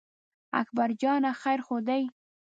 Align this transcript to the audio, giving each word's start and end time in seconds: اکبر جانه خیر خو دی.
اکبر 0.61 0.89
جانه 1.01 1.31
خیر 1.41 1.59
خو 1.65 1.77
دی. 1.87 2.03